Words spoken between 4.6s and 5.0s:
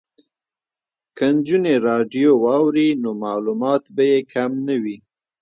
نه وي.